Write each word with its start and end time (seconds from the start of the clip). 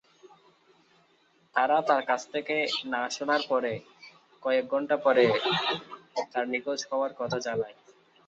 তারা 1.55 1.77
তার 1.87 2.01
কাছ 2.05 2.21
থেকে 2.33 2.55
না 2.85 3.01
শোনার 3.09 3.41
পরে 3.49 3.73
কয়েক 4.43 4.65
ঘন্টা 4.67 4.95
পরে 4.97 5.25
তার 6.31 6.45
নিখোঁজ 6.47 6.79
হওয়ার 6.89 7.11
কথা 7.19 7.37
জানায়। 7.39 7.75